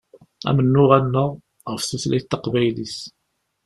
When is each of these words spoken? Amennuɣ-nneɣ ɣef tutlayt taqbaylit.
Amennuɣ-nneɣ 0.49 1.29
ɣef 1.71 1.81
tutlayt 1.83 2.29
taqbaylit. 2.31 2.97